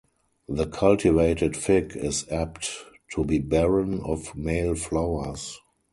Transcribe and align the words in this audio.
The 0.49 0.65
cultivated 0.65 1.55
fig 1.55 1.95
is 1.95 2.25
apt 2.31 2.71
to 3.11 3.23
be 3.23 3.37
barren 3.37 3.99
of 4.01 4.35
male 4.35 4.73
flowers. 4.73 5.59